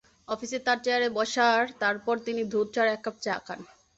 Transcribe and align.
অফিসে 0.27 0.57
তাঁর 0.65 0.77
চেয়ারে 0.83 1.07
বসার 1.17 1.61
পরপর 1.81 2.15
তিনি 2.27 2.41
দুধ 2.51 2.67
ছাড়া 2.75 2.91
এককাপ 2.93 3.15
চা 3.25 3.35
খান। 3.45 3.59